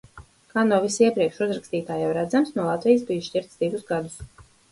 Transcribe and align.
Kā 0.53 0.61
no 0.69 0.77
visa 0.85 1.03
iepriekš 1.07 1.37
uzrakstītā 1.45 1.99
jau 2.03 2.09
redzams, 2.19 2.51
no 2.57 2.65
Latvijas 2.69 3.05
biju 3.11 3.27
šķirts 3.29 3.63
divus 3.65 3.87
gadus. 3.93 4.19